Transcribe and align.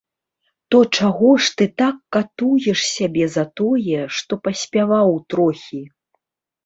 То 0.75 0.79
чаго 0.99 1.29
ж 1.47 1.51
ты 1.59 1.67
так 1.81 1.99
катуеш 2.17 2.79
сябе 2.95 3.25
за 3.37 3.45
тое, 3.61 3.99
што 4.17 4.33
паспяваў 4.49 5.09
трохі? 5.35 5.83